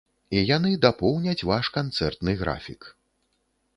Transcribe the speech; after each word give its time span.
І 0.37 0.43
яны 0.55 0.71
дапоўняць 0.85 1.45
ваш 1.51 1.65
канцэртны 1.77 2.31
графік. 2.43 2.81